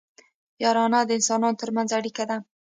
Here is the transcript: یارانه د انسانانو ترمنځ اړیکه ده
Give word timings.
یارانه 0.63 0.99
د 1.05 1.09
انسانانو 1.17 1.59
ترمنځ 1.61 1.89
اړیکه 1.99 2.23
ده 2.29 2.37